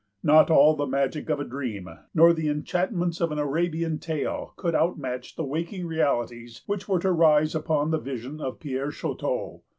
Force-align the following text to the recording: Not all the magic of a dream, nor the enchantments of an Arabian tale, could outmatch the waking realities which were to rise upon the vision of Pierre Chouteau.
Not 0.23 0.49
all 0.49 0.75
the 0.75 0.87
magic 0.87 1.29
of 1.29 1.39
a 1.39 1.43
dream, 1.45 1.87
nor 2.15 2.33
the 2.33 2.49
enchantments 2.49 3.21
of 3.21 3.31
an 3.31 3.37
Arabian 3.37 3.99
tale, 3.99 4.55
could 4.57 4.73
outmatch 4.73 5.35
the 5.35 5.45
waking 5.45 5.85
realities 5.85 6.63
which 6.65 6.87
were 6.89 6.97
to 7.01 7.11
rise 7.11 7.53
upon 7.53 7.91
the 7.91 7.99
vision 7.99 8.41
of 8.41 8.59
Pierre 8.59 8.89
Chouteau. 8.89 9.61